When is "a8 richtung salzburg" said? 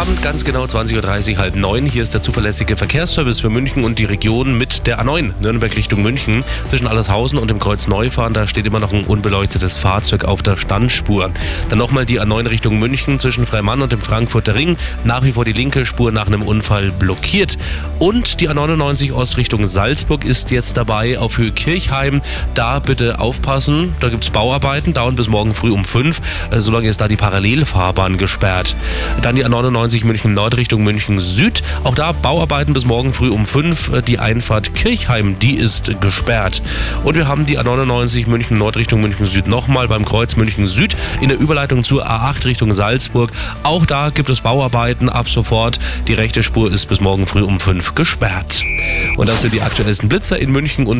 42.06-43.30